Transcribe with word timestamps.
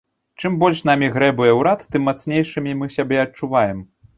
Чым 0.39 0.55
больш 0.63 0.79
намі 0.89 1.09
грэбуе 1.17 1.51
ўрад, 1.59 1.85
тым 1.97 2.09
мацнейшымі 2.11 2.77
мы 2.81 2.93
сябе 2.99 3.23
адчуваем. 3.29 3.89